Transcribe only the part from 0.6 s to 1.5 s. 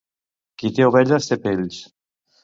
Qui té ovelles, té